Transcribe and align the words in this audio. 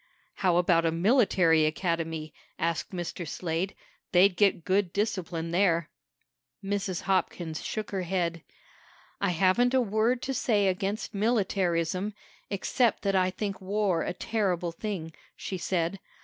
"How 0.37 0.57
about 0.57 0.83
a 0.83 0.91
military 0.91 1.67
academy?" 1.67 2.33
asked 2.57 2.89
Mr. 2.91 3.27
Slade. 3.27 3.75
"They'd 4.13 4.35
get 4.35 4.65
good 4.65 4.91
discipline 4.91 5.51
there." 5.51 5.91
Mrs. 6.63 7.01
Hopkins 7.01 7.63
shook 7.63 7.91
her 7.91 8.01
head. 8.01 8.41
"I 9.19 9.29
haven't 9.29 9.75
a 9.75 9.79
word 9.81 10.23
to 10.23 10.33
say 10.33 10.67
against 10.67 11.13
militarism, 11.13 12.15
except 12.49 13.03
that 13.03 13.15
I 13.15 13.29
think 13.29 13.61
war 13.61 14.01
a 14.01 14.11
terrible 14.13 14.71
thing," 14.71 15.13
she 15.35 15.59
said. 15.59 15.99